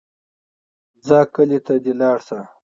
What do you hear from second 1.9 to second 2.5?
لاړ شه.